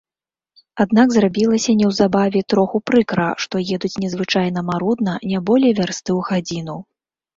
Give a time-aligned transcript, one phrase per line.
[0.83, 6.79] Аднак зрабілася неўзабаве троху прыкра, што едуць незвычайна марудна, не болей вярсты ў гадзіну.